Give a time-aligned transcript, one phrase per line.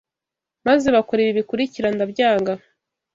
[0.65, 2.53] maze bakora ibi bikurikira ndabyanga